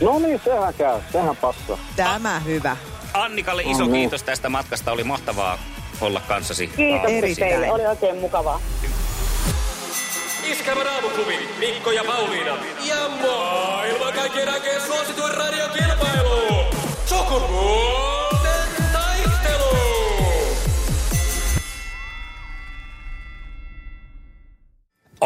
No 0.01 0.19
niin, 0.19 0.41
sehän 0.45 0.73
käy. 0.73 0.99
Sehän 1.11 1.35
passaa. 1.35 1.77
Tämä 1.95 2.39
hyvä. 2.39 2.77
Annikalle 3.13 3.63
iso 3.65 3.87
kiitos 3.87 4.23
tästä 4.23 4.49
matkasta. 4.49 4.91
Oli 4.91 5.03
mahtavaa 5.03 5.57
olla 6.01 6.21
kanssasi. 6.27 6.67
Kiitos 6.67 7.11
Erittäin. 7.11 7.49
teille, 7.49 7.71
oli 7.71 7.85
oikein 7.85 8.17
mukavaa. 8.17 8.59
Iskävä 10.43 10.83
raamuklubi, 10.83 11.39
Mikko 11.59 11.91
ja 11.91 12.03
Pauliina. 12.03 12.57
Ja 12.85 13.09
maailman 13.21 14.13
kaikkien 14.13 14.49
aikeen 14.53 14.81
suosituen 14.81 15.33
radiokilpailu. 15.33 16.65
Sukupuolten 17.05 18.02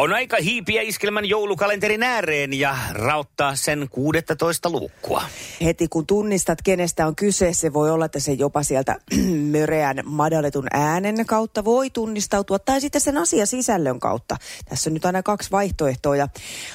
On 0.00 0.12
aika 0.12 0.36
hiipiä 0.42 0.82
iskelmän 0.82 1.24
joulukalenterin 1.24 2.02
ääreen 2.02 2.54
ja 2.54 2.76
rauttaa 2.92 3.56
sen 3.56 3.88
16 3.90 4.70
luukkua. 4.70 5.22
Heti 5.64 5.88
kun 5.88 6.06
tunnistat, 6.06 6.62
kenestä 6.64 7.06
on 7.06 7.16
kyse, 7.16 7.52
se 7.52 7.72
voi 7.72 7.90
olla, 7.90 8.04
että 8.04 8.20
se 8.20 8.32
jopa 8.32 8.62
sieltä 8.62 8.96
möreän 9.52 10.02
madalletun 10.04 10.66
äänen 10.70 11.26
kautta 11.26 11.64
voi 11.64 11.90
tunnistautua, 11.90 12.58
tai 12.58 12.80
sitten 12.80 13.00
sen 13.00 13.16
asiasisällön 13.16 14.00
kautta. 14.00 14.36
Tässä 14.68 14.90
on 14.90 14.94
nyt 14.94 15.04
aina 15.04 15.22
kaksi 15.22 15.50
vaihtoehtoa, 15.50 16.16
ja 16.16 16.28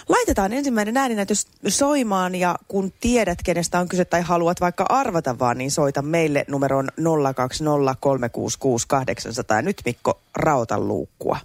laitetaan 0.10 0.54
ensimmäinen 0.54 0.98
ääninäytös 0.98 1.48
soimaan, 1.68 2.36
ja 2.36 2.56
kun 2.68 2.94
tiedät, 3.02 3.40
kenestä 3.46 3.80
on 3.80 3.88
kyse, 3.88 4.06
tai 4.06 4.22
haluat 4.22 4.62
vaikka 4.62 4.86
arvata 4.90 5.40
vaan, 5.40 5.58
niin 5.58 5.72
soita 5.72 6.02
meille 6.02 6.46
numeroon 6.48 6.90
020366800. 7.00 7.04
Ja 9.56 9.62
nyt 9.62 9.82
Mikko, 9.86 10.22
rauta 10.36 10.80
luukkua. 10.80 11.38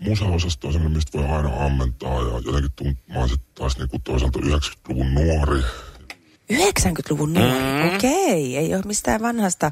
Musaosasto 0.00 0.66
on 0.66 0.72
semmoinen, 0.72 0.96
mistä 0.96 1.18
voi 1.18 1.28
aina 1.28 1.64
ammentaa 1.66 2.22
ja 2.22 2.40
jotenkin 2.44 2.72
tunt, 2.76 2.98
mä 3.08 3.18
oon 3.18 3.28
sit 3.28 3.40
taas 3.54 3.78
niinku 3.78 3.98
toisaalta 4.04 4.38
90-luvun 4.38 5.14
nuori. 5.14 5.62
90-luvun 6.52 7.34
nuori, 7.34 7.90
mm. 7.90 7.94
okei, 7.94 8.56
ei 8.56 8.74
ole 8.74 8.82
mistään 8.86 9.20
vanhasta 9.20 9.70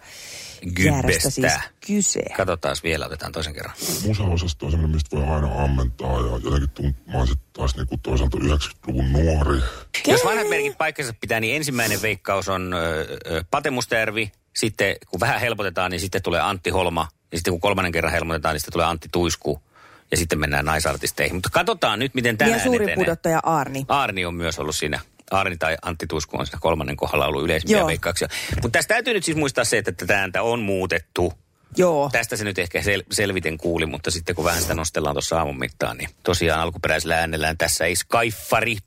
jäärästä 0.85 1.31
siis 1.31 1.53
kyse. 1.87 2.23
Katsotaan 2.37 2.77
vielä, 2.83 3.07
otetaan 3.07 3.33
toisen 3.33 3.55
kerran. 3.55 3.75
Musaosasto 4.07 4.67
on 4.67 4.73
semmoinen, 4.73 4.97
mistä 4.97 5.17
voi 5.17 5.27
aina 5.27 5.65
ammentaa 5.65 6.21
ja 6.21 6.39
jotenkin 6.45 6.71
tunt, 6.71 6.97
mä 7.07 7.19
oon 7.19 7.29
sit 7.29 7.39
taas 7.53 7.77
niinku 7.77 7.97
toisaalta 8.03 8.39
90-luvun 8.39 9.13
nuori. 9.13 9.61
Jos 10.07 10.25
vanhat 10.25 10.49
merkit 10.49 10.79
paikkansa 10.79 11.15
pitää, 11.21 11.41
niin 11.41 11.57
ensimmäinen 11.57 12.03
veikkaus 12.03 12.49
on 12.49 12.73
ö, 12.73 13.07
ö, 13.27 13.45
Pate 13.51 13.71
Mustajärvi. 13.71 14.33
Sitten 14.57 14.97
kun 15.07 15.21
vähän 15.21 15.41
helpotetaan, 15.41 15.91
niin 15.91 16.01
sitten 16.01 16.23
tulee 16.23 16.41
Antti 16.41 16.71
Holma. 16.71 17.09
Ja 17.33 17.39
sitten 17.39 17.53
kun 17.53 17.61
kolmannen 17.61 17.93
kerran 17.93 18.13
helpotetaan, 18.13 18.55
niin 18.55 18.61
sitten 18.61 18.73
tulee 18.73 18.87
Antti 18.87 19.09
Tuisku. 19.13 19.63
Ja 20.11 20.17
sitten 20.17 20.39
mennään 20.39 20.65
naisartisteihin. 20.65 21.37
Mutta 21.37 21.49
katsotaan 21.53 21.99
nyt, 21.99 22.15
miten 22.15 22.33
Ja 22.35 22.37
tänään 22.37 22.61
suuri 22.61 22.85
etenee. 22.85 23.05
pudottaja 23.05 23.41
Arni. 23.43 23.85
Arni 23.89 24.25
on 24.25 24.35
myös 24.35 24.59
ollut 24.59 24.77
siinä. 24.77 25.01
Arni 25.31 25.57
tai 25.57 25.77
Antti 25.83 26.07
Tuisku 26.07 26.39
on 26.39 26.47
siinä 26.47 26.59
kolmannen 26.63 26.97
kohdalla 26.97 27.27
ollut 27.27 27.43
yleisimpiä 27.45 27.87
veikkauksia. 27.87 28.29
Mutta 28.63 28.69
tästä 28.79 28.95
täytyy 28.95 29.15
nyt 29.15 29.25
siis 29.25 29.37
muistaa 29.37 29.65
se, 29.65 29.79
että 29.79 29.93
tätä 29.93 30.21
ääntä 30.21 30.43
on 30.43 30.61
muutettu. 30.61 31.33
Joo. 31.77 32.09
Tästä 32.13 32.37
se 32.37 32.45
nyt 32.45 32.59
ehkä 32.59 32.81
sel- 32.81 33.05
selviten 33.13 33.59
kuuli, 33.59 33.87
mutta 33.87 34.11
sitten 34.11 34.35
kun 34.35 34.45
vähän 34.45 34.63
sitä 34.63 34.75
nostellaan 34.75 35.15
tuossa 35.15 35.39
aamun 35.39 35.59
mittaan, 35.59 35.97
niin 35.97 36.11
tosiaan 36.23 36.61
alkuperäisellä 36.61 37.17
äänellään 37.19 37.59
tässä 37.59 37.85
ei 37.85 37.97
Skyfarit 37.97 38.85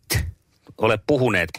ole 0.77 0.99
puhuneet 1.07 1.49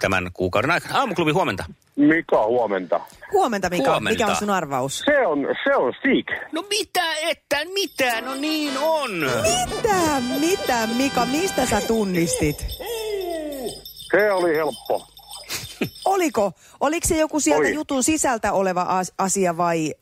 tämän 0.00 0.30
kuukauden 0.32 0.70
aikana. 0.70 0.98
Aamuklubi 0.98 1.30
huomenta. 1.30 1.64
Mika, 1.96 2.46
huomenta. 2.46 3.00
Huomenta 3.32 3.70
Mika, 3.70 3.90
Huomenta. 3.90 4.10
mikä 4.24 4.26
on 4.30 4.36
sun 4.36 4.50
arvaus? 4.50 4.98
Se 4.98 5.26
on, 5.26 5.38
se 5.64 5.76
on 5.76 5.92
Stig. 5.98 6.28
No 6.52 6.64
mitä 6.68 7.14
että, 7.28 7.56
mitä, 7.74 8.20
no 8.20 8.34
niin 8.34 8.72
on. 8.78 9.10
Mitä, 9.76 10.20
mitä 10.40 10.86
Mika, 10.96 11.26
mistä 11.26 11.66
sä 11.66 11.80
tunnistit? 11.80 12.66
Se 14.10 14.32
oli 14.32 14.54
helppo. 14.56 15.06
Oliko, 16.04 16.52
oliko 16.80 17.08
se 17.08 17.16
joku 17.16 17.40
sieltä 17.40 17.60
Oli. 17.60 17.74
jutun 17.74 18.02
sisältä 18.02 18.52
oleva 18.52 18.82
as- 18.88 19.12
asia 19.18 19.56
vai, 19.56 19.94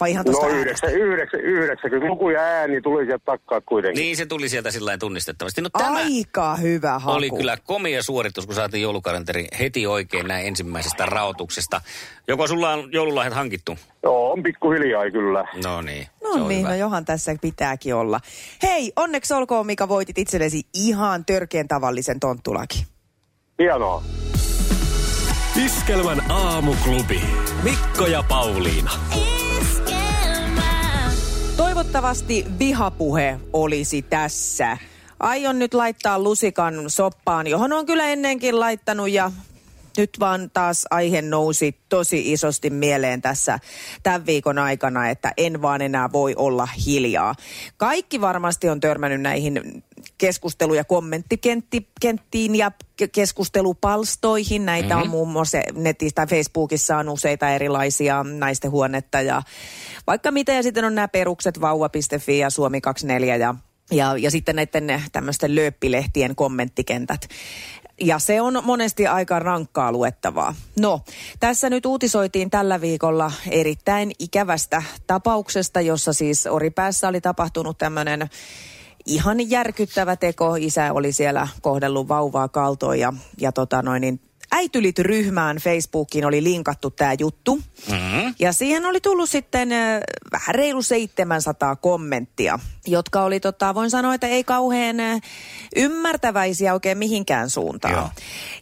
vai 0.00 0.10
ihan 0.10 0.24
tuosta 0.24 0.46
No 0.46 0.52
äänestä? 0.52 0.86
9, 0.90 1.40
90 1.40 2.06
luku 2.12 2.30
ja 2.30 2.40
ääni 2.40 2.80
tuli 2.80 3.04
sieltä 3.06 3.24
takkaa 3.24 3.60
kuitenkin. 3.60 4.02
Niin 4.02 4.16
se 4.16 4.26
tuli 4.26 4.48
sieltä 4.48 4.70
sillä 4.70 4.86
lailla 4.86 4.98
tunnistettavasti. 4.98 5.60
No 5.60 5.68
tämä 5.78 5.96
Aika 5.98 6.56
hyvä 6.56 6.98
haku. 6.98 7.16
oli 7.16 7.30
kyllä 7.30 7.56
komea 7.64 8.02
suoritus, 8.02 8.46
kun 8.46 8.54
saatiin 8.54 8.82
joulukalenteri 8.82 9.46
heti 9.58 9.86
oikein 9.86 10.26
näin 10.28 10.46
ensimmäisestä 10.46 11.06
raotuksesta. 11.06 11.80
Joko 12.28 12.46
sulla 12.46 12.72
on 12.72 12.92
joululahjat 12.92 13.34
hankittu? 13.34 13.78
Joo, 14.02 14.32
on 14.32 14.42
pikkuhiljaa 14.42 15.10
kyllä. 15.10 15.44
No 15.64 15.82
niin, 15.82 16.06
No 16.22 16.30
on 16.30 16.48
niin, 16.48 16.64
no 16.64 16.74
johan 16.74 17.04
tässä 17.04 17.36
pitääkin 17.40 17.94
olla. 17.94 18.20
Hei, 18.62 18.92
onneksi 18.96 19.34
olkoon 19.34 19.66
Mika, 19.66 19.88
voitit 19.88 20.18
itsellesi 20.18 20.62
ihan 20.74 21.24
törkeän 21.24 21.68
tavallisen 21.68 22.20
tonttulaki. 22.20 22.86
Hienoa. 23.58 24.02
Iskelmän 25.64 26.30
aamuklubi. 26.30 27.20
Mikko 27.62 28.06
ja 28.06 28.22
Pauliina. 28.28 28.90
Toivottavasti 31.88 32.46
vihapuhe 32.58 33.40
olisi 33.52 34.02
tässä. 34.02 34.78
Aion 35.20 35.58
nyt 35.58 35.74
laittaa 35.74 36.18
lusikan 36.18 36.74
soppaan, 36.88 37.46
johon 37.46 37.72
on 37.72 37.86
kyllä 37.86 38.04
ennenkin 38.04 38.60
laittanut 38.60 39.10
ja 39.10 39.32
nyt 39.96 40.10
vaan 40.20 40.50
taas 40.52 40.86
aihe 40.90 41.22
nousi 41.22 41.76
tosi 41.88 42.32
isosti 42.32 42.70
mieleen 42.70 43.22
tässä 43.22 43.58
tämän 44.02 44.26
viikon 44.26 44.58
aikana, 44.58 45.08
että 45.08 45.32
en 45.36 45.62
vaan 45.62 45.82
enää 45.82 46.12
voi 46.12 46.34
olla 46.36 46.68
hiljaa. 46.86 47.34
Kaikki 47.76 48.20
varmasti 48.20 48.68
on 48.68 48.80
törmännyt 48.80 49.20
näihin 49.20 49.84
keskustelu- 50.18 50.74
ja 50.74 50.84
kommenttikenttiin 50.84 52.54
ja 52.54 52.72
ke- 53.02 53.08
keskustelupalstoihin. 53.12 54.66
Näitä 54.66 54.88
mm-hmm. 54.88 55.02
on 55.02 55.08
muun 55.08 55.28
muassa 55.28 55.58
netissä 55.74 56.14
tai 56.14 56.26
Facebookissa 56.26 56.96
on 56.96 57.08
useita 57.08 57.50
erilaisia 57.50 58.22
naisten 58.22 58.70
huonetta 58.70 59.20
ja 59.20 59.42
vaikka 60.06 60.30
mitä. 60.30 60.52
Ja 60.52 60.62
sitten 60.62 60.84
on 60.84 60.94
nämä 60.94 61.08
perukset 61.08 61.60
vauva.fi 61.60 62.38
ja 62.38 62.50
Suomi 62.50 62.80
24 62.80 63.36
ja 63.36 63.54
ja, 63.90 64.16
ja 64.16 64.30
sitten 64.30 64.56
näiden 64.56 65.02
tämmöisten 65.12 65.54
lööppilehtien 65.54 66.36
kommenttikentät. 66.36 67.28
Ja 68.00 68.18
se 68.18 68.40
on 68.40 68.60
monesti 68.64 69.06
aika 69.06 69.38
rankkaa 69.38 69.92
luettavaa. 69.92 70.54
No, 70.80 71.00
tässä 71.40 71.70
nyt 71.70 71.86
uutisoitiin 71.86 72.50
tällä 72.50 72.80
viikolla 72.80 73.32
erittäin 73.50 74.12
ikävästä 74.18 74.82
tapauksesta, 75.06 75.80
jossa 75.80 76.12
siis 76.12 76.46
Oripäässä 76.46 77.08
oli 77.08 77.20
tapahtunut 77.20 77.78
tämmöinen 77.78 78.28
ihan 79.08 79.50
järkyttävä 79.50 80.16
teko. 80.16 80.56
Isä 80.56 80.92
oli 80.92 81.12
siellä 81.12 81.48
kohdellut 81.62 82.08
vauvaa 82.08 82.48
kaltoon 82.48 82.98
ja, 82.98 83.12
ja 83.40 83.52
tota 83.52 83.82
noin, 83.82 84.00
niin 84.00 84.20
Äitylit-ryhmään 84.52 85.56
Facebookiin 85.56 86.24
oli 86.24 86.42
linkattu 86.42 86.90
tämä 86.90 87.14
juttu. 87.18 87.56
Mm-hmm. 87.90 88.34
Ja 88.38 88.52
siihen 88.52 88.86
oli 88.86 89.00
tullut 89.00 89.30
sitten 89.30 89.72
äh, 89.72 90.00
vähän 90.32 90.54
reilu 90.54 90.82
700 90.82 91.76
kommenttia, 91.76 92.58
jotka 92.86 93.22
oli, 93.22 93.40
tota, 93.40 93.74
voin 93.74 93.90
sanoa, 93.90 94.14
että 94.14 94.26
ei 94.26 94.44
kauhean 94.44 95.00
äh, 95.00 95.20
ymmärtäväisiä 95.76 96.72
oikein 96.72 96.98
mihinkään 96.98 97.50
suuntaan. 97.50 97.94
Joo. 97.94 98.08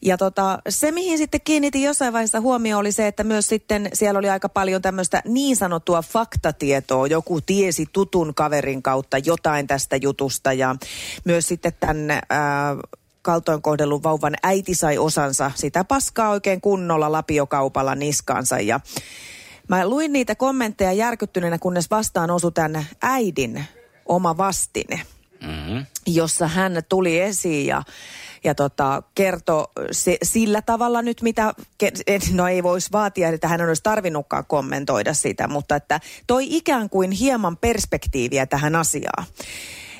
Ja 0.02 0.18
tota, 0.18 0.58
se, 0.68 0.92
mihin 0.92 1.18
sitten 1.18 1.40
kiinnitin 1.44 1.82
jossain 1.82 2.12
vaiheessa 2.12 2.40
huomioon, 2.40 2.80
oli 2.80 2.92
se, 2.92 3.06
että 3.06 3.24
myös 3.24 3.46
sitten 3.46 3.88
siellä 3.92 4.18
oli 4.18 4.30
aika 4.30 4.48
paljon 4.48 4.82
tämmöistä 4.82 5.22
niin 5.24 5.56
sanottua 5.56 6.02
faktatietoa. 6.02 7.06
Joku 7.06 7.40
tiesi 7.40 7.86
tutun 7.92 8.34
kaverin 8.34 8.82
kautta 8.82 9.18
jotain 9.18 9.66
tästä 9.66 9.96
jutusta 9.96 10.52
ja 10.52 10.76
myös 11.24 11.48
sitten 11.48 11.72
tämän... 11.80 12.10
Ää, 12.30 12.76
kaltoin 13.26 13.62
kohdellun 13.62 14.02
vauvan 14.02 14.34
äiti 14.42 14.74
sai 14.74 14.98
osansa 14.98 15.50
sitä 15.54 15.84
paskaa 15.84 16.30
oikein 16.30 16.60
kunnolla 16.60 17.12
lapiokaupalla 17.12 17.94
niskaansa 17.94 18.60
ja 18.60 18.80
mä 19.68 19.88
luin 19.88 20.12
niitä 20.12 20.34
kommentteja 20.34 20.92
järkyttyneenä, 20.92 21.58
kunnes 21.58 21.90
vastaan 21.90 22.30
osui 22.30 22.52
tämän 22.52 22.86
äidin 23.02 23.64
oma 24.06 24.36
vastine, 24.36 25.02
Mm-hmm. 25.40 25.86
jossa 26.06 26.48
hän 26.48 26.82
tuli 26.88 27.20
esiin 27.20 27.66
ja 27.66 27.82
ja 28.44 28.54
tota, 28.54 29.02
kertoi 29.14 29.64
se, 29.90 30.18
sillä 30.22 30.62
tavalla 30.62 31.02
nyt, 31.02 31.22
mitä, 31.22 31.54
no 32.32 32.48
ei 32.48 32.62
voisi 32.62 32.92
vaatia, 32.92 33.28
että 33.28 33.48
hän 33.48 33.60
olisi 33.60 33.82
tarvinnutkaan 33.82 34.44
kommentoida 34.46 35.14
sitä, 35.14 35.48
mutta 35.48 35.76
että 35.76 36.00
toi 36.26 36.56
ikään 36.56 36.90
kuin 36.90 37.10
hieman 37.10 37.56
perspektiiviä 37.56 38.46
tähän 38.46 38.76
asiaan. 38.76 39.24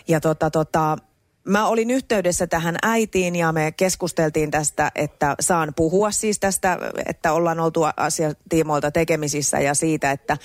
Ja 0.08 0.20
tota, 0.20 0.50
tota, 0.50 0.98
Mä 1.46 1.66
olin 1.66 1.90
yhteydessä 1.90 2.46
tähän 2.46 2.76
äitiin 2.82 3.36
ja 3.36 3.52
me 3.52 3.72
keskusteltiin 3.72 4.50
tästä, 4.50 4.92
että 4.94 5.34
saan 5.40 5.72
puhua 5.76 6.10
siis 6.10 6.40
tästä, 6.40 6.78
että 7.06 7.32
ollaan 7.32 7.60
oltu 7.60 7.80
asiatiimoilta 7.96 8.90
tekemisissä 8.90 9.60
ja 9.60 9.74
siitä, 9.74 10.10
että 10.10 10.36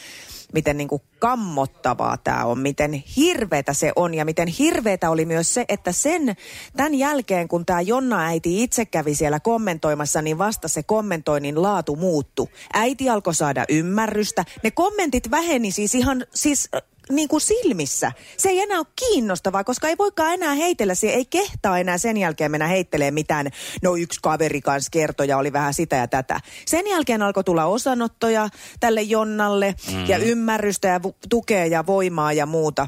miten 0.53 0.77
niin 0.77 0.87
kuin 0.87 1.01
kammottavaa 1.19 2.17
tämä 2.17 2.45
on, 2.45 2.59
miten 2.59 2.93
hirveätä 2.93 3.73
se 3.73 3.91
on 3.95 4.13
ja 4.13 4.25
miten 4.25 4.47
hirveätä 4.47 5.09
oli 5.09 5.25
myös 5.25 5.53
se, 5.53 5.65
että 5.69 5.91
sen 5.91 6.35
tämän 6.75 6.95
jälkeen, 6.95 7.47
kun 7.47 7.65
tämä 7.65 7.81
Jonna-äiti 7.81 8.63
itse 8.63 8.85
kävi 8.85 9.15
siellä 9.15 9.39
kommentoimassa, 9.39 10.21
niin 10.21 10.37
vasta 10.37 10.67
se 10.67 10.83
kommentoinnin 10.83 11.61
laatu 11.61 11.95
muuttu. 11.95 12.49
Äiti 12.73 13.09
alkoi 13.09 13.35
saada 13.35 13.65
ymmärrystä. 13.69 14.45
Ne 14.63 14.71
kommentit 14.71 15.31
väheni 15.31 15.71
siis 15.71 15.95
ihan 15.95 16.25
siis 16.33 16.69
niin 17.15 17.27
kuin 17.27 17.41
silmissä. 17.41 18.11
Se 18.37 18.49
ei 18.49 18.59
enää 18.59 18.77
ole 18.77 18.87
kiinnostavaa, 18.95 19.63
koska 19.63 19.87
ei 19.87 19.97
voikaan 19.97 20.33
enää 20.33 20.53
heitellä, 20.53 20.95
se 20.95 21.09
ei 21.09 21.25
kehtaa 21.25 21.79
enää 21.79 21.97
sen 21.97 22.17
jälkeen 22.17 22.51
mennä 22.51 22.67
heittelee 22.67 23.11
mitään. 23.11 23.47
No 23.81 23.95
yksi 23.95 24.19
kaveri 24.23 24.61
kanssa 24.61 24.89
kertoi 24.91 25.27
ja 25.27 25.37
oli 25.37 25.53
vähän 25.53 25.73
sitä 25.73 25.95
ja 25.95 26.07
tätä. 26.07 26.39
Sen 26.65 26.87
jälkeen 26.87 27.21
alkoi 27.21 27.43
tulla 27.43 27.65
osanottoja 27.65 28.49
tälle 28.79 29.01
Jonnalle 29.01 29.75
mm. 29.91 30.05
ja 30.05 30.17
ymmärrystä 30.17 30.87
ja 30.87 30.99
tukea 31.29 31.65
ja 31.65 31.85
voimaa 31.85 32.33
ja 32.33 32.45
muuta. 32.45 32.87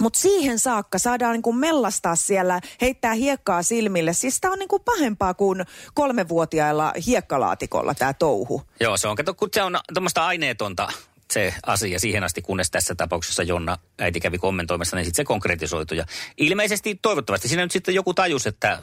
Mutta 0.00 0.18
siihen 0.18 0.58
saakka 0.58 0.98
saadaan 0.98 1.32
niinku 1.32 1.52
mellastaa 1.52 2.16
siellä, 2.16 2.60
heittää 2.80 3.14
hiekkaa 3.14 3.62
silmille. 3.62 4.12
Siis 4.12 4.40
tämä 4.40 4.52
on 4.52 4.58
niinku 4.58 4.78
pahempaa 4.78 5.34
kuin 5.34 5.64
kolmevuotiailla 5.94 6.92
hiekkalaatikolla 7.06 7.94
tämä 7.94 8.14
touhu. 8.14 8.62
Joo, 8.80 8.96
se 8.96 9.08
on, 9.08 9.16
kato, 9.16 9.34
kun 9.34 9.48
se 9.52 9.62
on 9.62 9.78
tuommoista 9.94 10.26
aineetonta 10.26 10.88
se 11.32 11.54
asia 11.66 11.98
siihen 11.98 12.24
asti, 12.24 12.42
kunnes 12.42 12.70
tässä 12.70 12.94
tapauksessa 12.94 13.42
Jonna 13.42 13.78
äiti 13.98 14.20
kävi 14.20 14.38
kommentoimassa, 14.38 14.96
niin 14.96 15.04
sitten 15.04 15.22
se 15.22 15.26
konkretisoitu. 15.26 15.94
Ja 15.94 16.04
ilmeisesti, 16.36 16.98
toivottavasti 17.02 17.48
siinä 17.48 17.62
nyt 17.62 17.72
sitten 17.72 17.94
joku 17.94 18.14
tajus, 18.14 18.46
että 18.46 18.82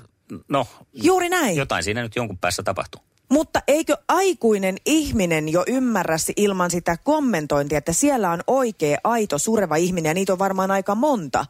no, 0.50 0.68
Juuri 0.94 1.30
näin. 1.30 1.56
jotain 1.56 1.84
siinä 1.84 2.02
nyt 2.02 2.16
jonkun 2.16 2.38
päässä 2.38 2.64
tapahtuu. 2.64 3.02
Mutta 3.30 3.60
eikö 3.68 3.98
aikuinen 4.08 4.78
ihminen 4.86 5.50
jo 5.50 5.64
ymmärrä 5.68 6.16
ilman 6.38 6.72
sitä 6.72 6.98
kommentointia, 7.04 7.78
että 7.78 7.94
siellä 7.94 8.32
on 8.32 8.42
oikea, 8.48 8.98
aito, 9.04 9.38
sureva 9.38 9.76
ihminen, 9.76 10.10
ja 10.10 10.14
niitä 10.14 10.34
on 10.34 10.40
varmaan 10.40 10.72
aika 10.72 10.96
monta, 10.96 11.46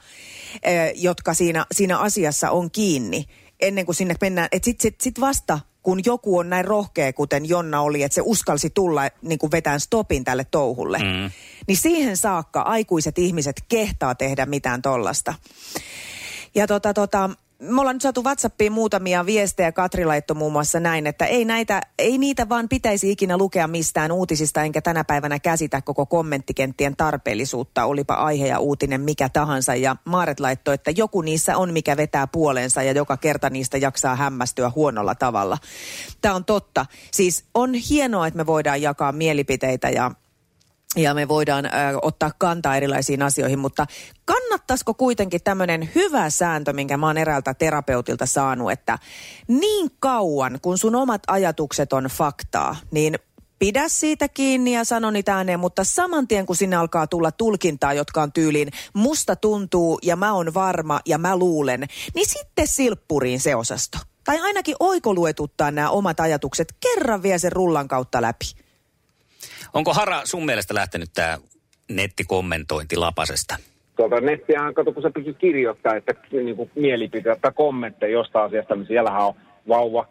eh, 0.63 0.93
jotka 0.95 1.33
siinä, 1.33 1.65
siinä 1.71 1.97
asiassa 1.97 2.51
on 2.51 2.71
kiinni, 2.71 3.25
ennen 3.59 3.85
kuin 3.85 3.95
sinne 3.95 4.15
mennään. 4.21 4.47
Että 4.51 4.65
sitten 4.65 4.81
sit, 4.81 5.01
sit 5.01 5.19
vasta, 5.19 5.59
kun 5.83 6.01
joku 6.05 6.37
on 6.37 6.49
näin 6.49 6.65
rohkea, 6.65 7.13
kuten 7.13 7.49
Jonna 7.49 7.81
oli, 7.81 8.03
että 8.03 8.15
se 8.15 8.21
uskalsi 8.25 8.69
tulla 8.69 9.01
niin 9.21 9.39
kuin 9.39 9.51
vetään 9.51 9.79
stopin 9.79 10.23
tälle 10.23 10.45
touhulle, 10.51 10.97
mm. 10.97 11.31
niin 11.67 11.77
siihen 11.77 12.17
saakka 12.17 12.61
aikuiset 12.61 13.19
ihmiset 13.19 13.63
kehtaa 13.67 14.15
tehdä 14.15 14.45
mitään 14.45 14.81
tollasta. 14.81 15.33
Ja 16.55 16.67
tota, 16.67 16.93
tota, 16.93 17.29
me 17.63 17.81
ollaan 17.81 17.95
nyt 17.95 18.01
saatu 18.01 18.23
WhatsAppiin 18.23 18.71
muutamia 18.71 19.25
viestejä. 19.25 19.71
Katri 19.71 20.05
laittoi 20.05 20.35
muun 20.35 20.51
muassa 20.51 20.79
näin, 20.79 21.07
että 21.07 21.25
ei, 21.25 21.45
näitä, 21.45 21.81
ei 21.99 22.17
niitä 22.17 22.49
vaan 22.49 22.69
pitäisi 22.69 23.11
ikinä 23.11 23.37
lukea 23.37 23.67
mistään 23.67 24.11
uutisista, 24.11 24.63
enkä 24.63 24.81
tänä 24.81 25.03
päivänä 25.03 25.39
käsitä 25.39 25.81
koko 25.81 26.05
kommenttikenttien 26.05 26.95
tarpeellisuutta, 26.95 27.85
olipa 27.85 28.13
aihe 28.13 28.47
ja 28.47 28.59
uutinen 28.59 29.01
mikä 29.01 29.29
tahansa. 29.29 29.75
Ja 29.75 29.95
Maaret 30.05 30.39
laittoi, 30.39 30.73
että 30.73 30.91
joku 30.91 31.21
niissä 31.21 31.57
on, 31.57 31.73
mikä 31.73 31.97
vetää 31.97 32.27
puoleensa 32.27 32.83
ja 32.83 32.91
joka 32.91 33.17
kerta 33.17 33.49
niistä 33.49 33.77
jaksaa 33.77 34.15
hämmästyä 34.15 34.71
huonolla 34.75 35.15
tavalla. 35.15 35.57
Tämä 36.21 36.35
on 36.35 36.45
totta. 36.45 36.85
Siis 37.11 37.45
on 37.53 37.73
hienoa, 37.73 38.27
että 38.27 38.37
me 38.37 38.45
voidaan 38.45 38.81
jakaa 38.81 39.11
mielipiteitä 39.11 39.89
ja 39.89 40.11
ja 40.95 41.13
me 41.13 41.27
voidaan 41.27 41.65
ö, 41.65 41.69
ottaa 42.01 42.31
kantaa 42.37 42.75
erilaisiin 42.75 43.21
asioihin, 43.21 43.59
mutta 43.59 43.85
kannattaisiko 44.25 44.93
kuitenkin 44.93 45.43
tämmöinen 45.43 45.89
hyvä 45.95 46.29
sääntö, 46.29 46.73
minkä 46.73 46.97
mä 46.97 47.07
oon 47.07 47.17
eräältä 47.17 47.53
terapeutilta 47.53 48.25
saanut, 48.25 48.71
että 48.71 48.99
niin 49.47 49.91
kauan 49.99 50.59
kun 50.61 50.77
sun 50.77 50.95
omat 50.95 51.21
ajatukset 51.27 51.93
on 51.93 52.03
faktaa, 52.03 52.75
niin 52.91 53.19
pidä 53.59 53.87
siitä 53.87 54.27
kiinni 54.27 54.73
ja 54.73 54.83
sano 54.83 55.11
niitä 55.11 55.35
ääneen, 55.35 55.59
mutta 55.59 55.83
saman 55.83 56.27
tien 56.27 56.45
kun 56.45 56.55
sinne 56.55 56.75
alkaa 56.75 57.07
tulla 57.07 57.31
tulkintaa, 57.31 57.93
jotka 57.93 58.21
on 58.21 58.31
tyyliin 58.31 58.69
musta 58.93 59.35
tuntuu 59.35 59.99
ja 60.01 60.15
mä 60.15 60.33
oon 60.33 60.53
varma 60.53 60.99
ja 61.05 61.17
mä 61.17 61.37
luulen, 61.37 61.85
niin 62.15 62.29
sitten 62.29 62.67
silppuriin 62.67 63.39
se 63.39 63.55
osasto. 63.55 63.97
Tai 64.23 64.39
ainakin 64.39 64.75
oikoluetuttaa 64.79 65.71
nämä 65.71 65.89
omat 65.89 66.19
ajatukset 66.19 66.75
kerran 66.79 67.23
vie 67.23 67.39
sen 67.39 67.51
rullan 67.51 67.87
kautta 67.87 68.21
läpi. 68.21 68.62
Onko 69.73 69.93
Hara 69.93 70.21
sun 70.23 70.45
mielestä 70.45 70.73
lähtenyt 70.73 71.09
tämä 71.13 71.37
nettikommentointi 71.91 72.95
lapasesta? 72.95 73.55
Tuolta 73.95 74.21
nettiähän, 74.21 74.73
kato, 74.73 74.91
kun 74.91 75.03
sä 75.03 75.11
pystyt 75.15 75.37
kirjoittamaan, 75.37 75.97
että 75.97 76.13
niin 76.31 76.55
kuin 76.55 76.71
mielipiteitä 76.75 77.39
tai 77.41 77.51
kommentteja 77.55 78.11
jostain 78.11 78.45
asiasta, 78.45 78.75
niin 78.75 78.87
siellähän 78.87 79.21
on 79.21 79.33
vauva 79.67 80.07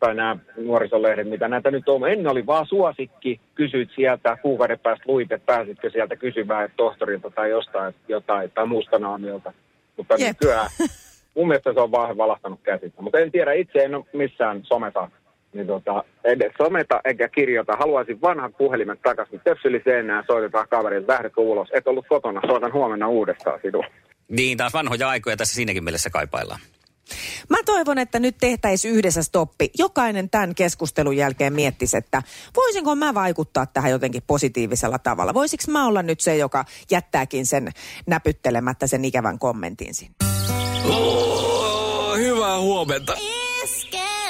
tai 0.00 0.14
nämä 0.14 0.36
nuorisolehdet, 0.56 1.28
mitä 1.28 1.48
näitä 1.48 1.70
nyt 1.70 1.88
on. 1.88 2.10
Ennen 2.10 2.32
oli 2.32 2.46
vaan 2.46 2.66
suosikki, 2.66 3.40
kysyit 3.54 3.88
sieltä, 3.94 4.38
kuukauden 4.42 4.78
päästä 4.78 5.04
luit, 5.06 5.32
että 5.32 5.46
pääsitkö 5.46 5.90
sieltä 5.90 6.16
kysymään 6.16 6.64
että 6.64 6.76
tohtorilta 6.76 7.30
tai 7.30 7.50
jostain 7.50 7.94
jotain, 8.08 8.50
tai 8.50 8.66
muusta 8.66 8.98
naamiolta. 8.98 9.52
Mutta 9.96 10.14
Jep. 10.18 10.28
nykyään 10.28 10.70
mun 11.34 11.48
mielestä 11.48 11.72
se 11.72 11.80
on 11.80 11.90
vaan 11.90 12.16
valahtanut 12.16 12.60
käsistä. 12.62 13.02
Mutta 13.02 13.18
en 13.18 13.32
tiedä, 13.32 13.52
itse 13.52 13.78
en 13.78 13.94
ole 13.94 14.04
missään 14.12 14.60
someta, 14.64 15.10
niin 15.52 15.66
tota, 15.66 16.04
edes 16.24 16.52
someta 16.58 17.00
eikä 17.04 17.28
kirjoita. 17.28 17.76
Haluaisin 17.76 18.20
vanhat 18.20 18.56
puhelimet 18.58 19.02
takaisin. 19.02 19.40
Töpseli 19.44 19.80
seinään, 19.84 20.24
soitetaan 20.26 20.68
kaverilta, 20.68 21.12
lähdetkö 21.12 21.40
ulos. 21.40 21.68
Et 21.72 21.86
ollut 21.86 22.06
kotona, 22.08 22.40
soitan 22.46 22.72
huomenna 22.72 23.08
uudestaan 23.08 23.60
sinua. 23.62 23.84
Niin, 24.28 24.58
taas 24.58 24.72
vanhoja 24.72 25.08
aikoja 25.08 25.36
tässä 25.36 25.54
siinäkin 25.54 25.84
mielessä 25.84 26.10
kaipaillaan. 26.10 26.60
Mä 27.48 27.56
toivon, 27.64 27.98
että 27.98 28.18
nyt 28.18 28.36
tehtäisiin 28.40 28.94
yhdessä 28.94 29.22
stoppi. 29.22 29.70
Jokainen 29.78 30.30
tämän 30.30 30.54
keskustelun 30.54 31.16
jälkeen 31.16 31.52
miettisi, 31.52 31.96
että 31.96 32.22
voisinko 32.56 32.94
mä 32.94 33.14
vaikuttaa 33.14 33.66
tähän 33.66 33.90
jotenkin 33.90 34.22
positiivisella 34.26 34.98
tavalla. 34.98 35.34
Voisiko 35.34 35.64
mä 35.68 35.86
olla 35.86 36.02
nyt 36.02 36.20
se, 36.20 36.36
joka 36.36 36.64
jättääkin 36.90 37.46
sen 37.46 37.70
näpyttelemättä 38.06 38.86
sen 38.86 39.04
ikävän 39.04 39.38
kommentin 39.38 39.94
sinne? 39.94 40.14
Oh, 40.84 42.16
hyvää 42.18 42.60
huomenta. 42.60 43.12